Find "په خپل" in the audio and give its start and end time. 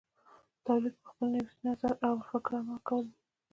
1.01-1.27